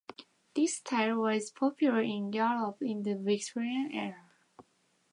[0.55, 4.31] This style was popular in Europe in the Victorian era.